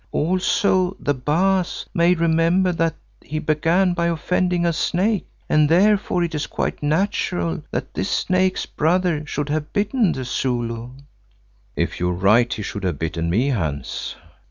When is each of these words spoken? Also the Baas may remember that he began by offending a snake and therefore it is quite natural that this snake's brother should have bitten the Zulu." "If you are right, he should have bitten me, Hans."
Also 0.11 0.97
the 0.99 1.13
Baas 1.13 1.85
may 1.93 2.15
remember 2.15 2.71
that 2.71 2.95
he 3.23 3.37
began 3.37 3.93
by 3.93 4.07
offending 4.07 4.65
a 4.65 4.73
snake 4.73 5.27
and 5.47 5.69
therefore 5.69 6.23
it 6.23 6.33
is 6.33 6.47
quite 6.47 6.81
natural 6.81 7.61
that 7.69 7.93
this 7.93 8.09
snake's 8.09 8.65
brother 8.65 9.23
should 9.27 9.49
have 9.49 9.71
bitten 9.73 10.11
the 10.11 10.23
Zulu." 10.25 10.89
"If 11.75 11.99
you 11.99 12.09
are 12.09 12.13
right, 12.13 12.51
he 12.51 12.63
should 12.63 12.83
have 12.83 12.97
bitten 12.97 13.29
me, 13.29 13.49
Hans." 13.49 14.15